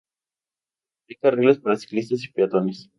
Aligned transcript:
Hay 1.07 1.15
carriles 1.17 1.59
para 1.59 1.75
ciclistas 1.75 2.23
y 2.23 2.31
peatones. 2.31 2.89